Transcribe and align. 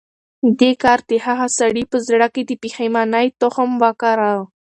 دې 0.59 0.71
کار 0.83 0.99
د 1.09 1.11
هغه 1.25 1.47
سړي 1.59 1.83
په 1.91 1.97
زړه 2.07 2.27
کې 2.33 2.41
د 2.45 2.51
پښېمانۍ 2.63 3.27
تخم 3.41 3.69
وکره. 3.83 4.33